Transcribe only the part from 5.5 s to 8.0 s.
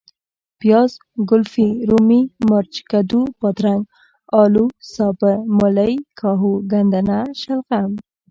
،ملۍ ،کاهو ،ګندنه ،شلغم